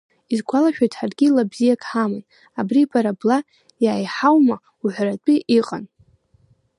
[0.33, 2.23] Исгәалашәоит, ҳаргьы ла бзиак ҳаман,
[2.59, 3.37] абри бара бла
[3.83, 5.83] иааиҳаума уҳәаратәы иҟан.